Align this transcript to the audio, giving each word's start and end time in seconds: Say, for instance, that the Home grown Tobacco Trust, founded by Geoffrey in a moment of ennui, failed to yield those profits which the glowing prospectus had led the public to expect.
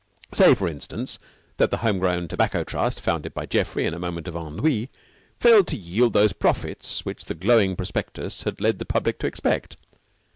Say, 0.33 0.55
for 0.55 0.67
instance, 0.67 1.19
that 1.57 1.69
the 1.69 1.77
Home 1.77 1.99
grown 1.99 2.27
Tobacco 2.27 2.63
Trust, 2.63 2.99
founded 2.99 3.35
by 3.35 3.45
Geoffrey 3.45 3.85
in 3.85 3.93
a 3.93 3.99
moment 3.99 4.27
of 4.27 4.35
ennui, 4.35 4.89
failed 5.39 5.67
to 5.67 5.77
yield 5.77 6.13
those 6.13 6.33
profits 6.33 7.05
which 7.05 7.25
the 7.25 7.35
glowing 7.35 7.75
prospectus 7.75 8.41
had 8.41 8.59
led 8.59 8.79
the 8.79 8.85
public 8.85 9.19
to 9.19 9.27
expect. 9.27 9.75